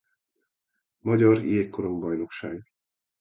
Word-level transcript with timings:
Magyar 1.01 1.39
jégkorongbajnokság 1.43 2.63